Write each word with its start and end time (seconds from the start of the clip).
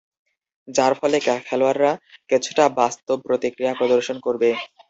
যার 0.67 0.93
ফলে 0.99 1.17
খেলোয়াড়রা 1.47 1.91
কিছুটা 2.29 2.63
বাস্তব 2.79 3.17
প্রতিক্রিয়া 3.27 3.73
প্রদর্শন 3.79 4.17
করবে। 4.25 4.49